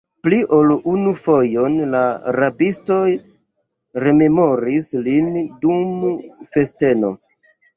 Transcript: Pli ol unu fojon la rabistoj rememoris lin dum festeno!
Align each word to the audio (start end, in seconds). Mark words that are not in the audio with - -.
Pli 0.25 0.37
ol 0.59 0.71
unu 0.91 1.11
fojon 1.25 1.75
la 1.95 2.01
rabistoj 2.37 3.03
rememoris 4.07 4.89
lin 5.09 5.31
dum 5.67 6.01
festeno! 6.57 7.15